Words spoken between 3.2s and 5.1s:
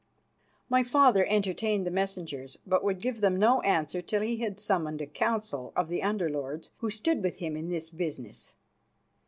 them no answer till he had summoned a